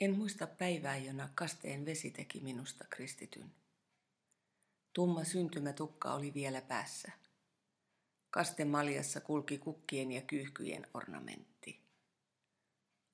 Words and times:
En 0.00 0.18
muista 0.18 0.46
päivää, 0.46 0.96
jona 0.96 1.28
kasteen 1.34 1.84
vesi 1.86 2.10
teki 2.10 2.40
minusta 2.40 2.84
kristityn. 2.90 3.54
Tumma 4.92 5.24
syntymätukka 5.24 6.14
oli 6.14 6.34
vielä 6.34 6.60
päässä. 6.60 7.12
Kasten 8.30 8.68
maljassa 8.68 9.20
kulki 9.20 9.58
kukkien 9.58 10.12
ja 10.12 10.20
kyyhkyjen 10.20 10.86
ornamentti. 10.94 11.80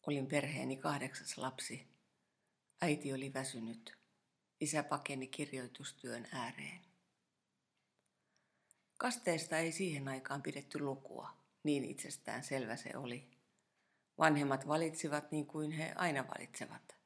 Olin 0.06 0.26
perheeni 0.26 0.76
kahdeksas 0.76 1.38
lapsi. 1.38 1.86
Äiti 2.80 3.12
oli 3.12 3.34
väsynyt. 3.34 3.98
Isä 4.60 4.82
pakeni 4.82 5.26
kirjoitustyön 5.26 6.28
ääreen. 6.32 6.80
Kasteesta 8.98 9.58
ei 9.58 9.72
siihen 9.72 10.08
aikaan 10.08 10.42
pidetty 10.42 10.78
lukua, 10.78 11.36
niin 11.62 11.84
itsestään 11.84 12.44
selvä 12.44 12.76
se 12.76 12.96
oli. 12.96 13.35
Vanhemmat 14.18 14.68
valitsivat 14.68 15.32
niin 15.32 15.46
kuin 15.46 15.70
he 15.70 15.92
aina 15.96 16.28
valitsevat. 16.28 16.96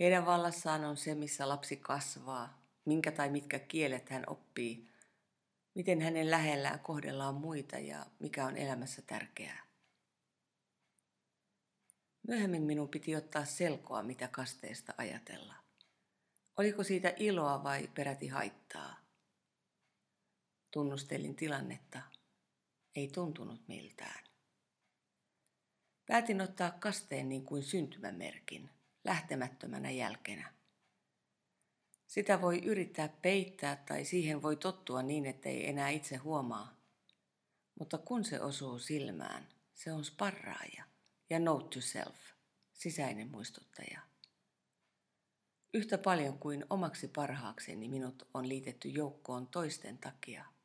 Heidän 0.00 0.26
vallassaan 0.26 0.84
on 0.84 0.96
se, 0.96 1.14
missä 1.14 1.48
lapsi 1.48 1.76
kasvaa, 1.76 2.62
minkä 2.84 3.12
tai 3.12 3.30
mitkä 3.30 3.58
kielet 3.58 4.10
hän 4.10 4.24
oppii, 4.26 4.88
miten 5.74 6.00
hänen 6.00 6.30
lähellään 6.30 6.80
kohdellaan 6.80 7.34
muita 7.34 7.78
ja 7.78 8.06
mikä 8.18 8.46
on 8.46 8.56
elämässä 8.56 9.02
tärkeää. 9.02 9.66
Myöhemmin 12.28 12.62
minun 12.62 12.88
piti 12.88 13.16
ottaa 13.16 13.44
selkoa, 13.44 14.02
mitä 14.02 14.28
kasteesta 14.28 14.94
ajatella. 14.98 15.54
Oliko 16.58 16.84
siitä 16.84 17.14
iloa 17.16 17.62
vai 17.62 17.88
peräti 17.94 18.28
haittaa? 18.28 18.96
Tunnustelin 20.70 21.36
tilannetta. 21.36 22.02
Ei 22.96 23.08
tuntunut 23.08 23.68
miltään. 23.68 24.31
Päätin 26.12 26.40
ottaa 26.40 26.70
kasteen 26.70 27.28
niin 27.28 27.44
kuin 27.44 27.62
syntymämerkin, 27.62 28.70
lähtemättömänä 29.04 29.90
jälkenä. 29.90 30.52
Sitä 32.06 32.40
voi 32.40 32.58
yrittää 32.64 33.08
peittää 33.08 33.76
tai 33.76 34.04
siihen 34.04 34.42
voi 34.42 34.56
tottua 34.56 35.02
niin, 35.02 35.26
ettei 35.26 35.68
enää 35.68 35.88
itse 35.88 36.16
huomaa. 36.16 36.76
Mutta 37.78 37.98
kun 37.98 38.24
se 38.24 38.40
osuu 38.40 38.78
silmään, 38.78 39.48
se 39.74 39.92
on 39.92 40.04
sparraaja 40.04 40.84
ja 41.30 41.38
note 41.38 41.68
to 41.74 41.80
self, 41.80 42.18
sisäinen 42.72 43.30
muistuttaja. 43.30 44.00
Yhtä 45.74 45.98
paljon 45.98 46.38
kuin 46.38 46.64
omaksi 46.70 47.08
parhaakseni 47.08 47.88
minut 47.88 48.28
on 48.34 48.48
liitetty 48.48 48.88
joukkoon 48.88 49.46
toisten 49.46 49.98
takia– 49.98 50.44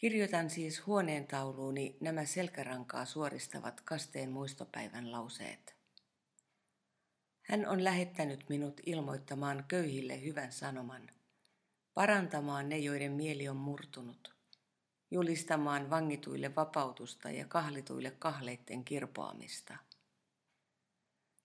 Kirjoitan 0.00 0.50
siis 0.50 0.86
huoneen 0.86 1.26
tauluuni 1.26 1.96
nämä 2.00 2.24
selkärankaa 2.24 3.04
suoristavat 3.04 3.80
kasteen 3.80 4.30
muistopäivän 4.30 5.12
lauseet. 5.12 5.76
Hän 7.42 7.68
on 7.68 7.84
lähettänyt 7.84 8.48
minut 8.48 8.80
ilmoittamaan 8.86 9.64
köyhille 9.68 10.22
hyvän 10.22 10.52
sanoman, 10.52 11.10
parantamaan 11.94 12.68
ne, 12.68 12.78
joiden 12.78 13.12
mieli 13.12 13.48
on 13.48 13.56
murtunut, 13.56 14.34
julistamaan 15.10 15.90
vangituille 15.90 16.54
vapautusta 16.54 17.30
ja 17.30 17.46
kahlituille 17.46 18.10
kahleitten 18.10 18.84
kirpoamista. 18.84 19.76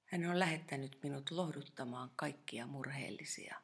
Hän 0.06 0.26
on 0.26 0.40
lähettänyt 0.40 0.98
minut 1.04 1.32
lohduttamaan 1.32 2.12
kaikkia 2.16 2.68
murheellisia. 2.68 3.62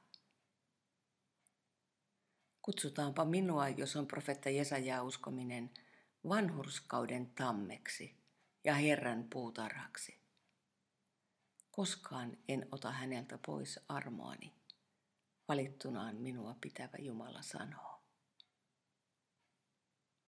Kutsutaanpa 2.69 3.25
minua, 3.25 3.69
jos 3.69 3.95
on 3.95 4.07
profetta 4.07 4.49
Jesaja 4.49 5.03
uskominen, 5.03 5.69
vanhurskauden 6.29 7.29
tammeksi 7.29 8.15
ja 8.63 8.73
Herran 8.73 9.25
puutarhaksi. 9.29 10.19
Koskaan 11.71 12.37
en 12.47 12.67
ota 12.71 12.91
häneltä 12.91 13.39
pois 13.45 13.79
armoani. 13.87 14.53
Valittunaan 15.47 16.15
minua 16.15 16.55
pitävä 16.61 16.97
Jumala 16.99 17.41
sanoo. 17.41 17.98